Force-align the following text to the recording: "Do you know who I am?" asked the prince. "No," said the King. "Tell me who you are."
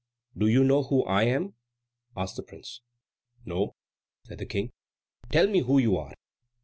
"Do 0.35 0.47
you 0.47 0.63
know 0.63 0.81
who 0.81 1.03
I 1.03 1.25
am?" 1.25 1.53
asked 2.17 2.35
the 2.35 2.41
prince. 2.41 2.81
"No," 3.45 3.75
said 4.23 4.39
the 4.39 4.47
King. 4.47 4.71
"Tell 5.29 5.45
me 5.45 5.59
who 5.59 5.77
you 5.77 5.95
are." 5.95 6.15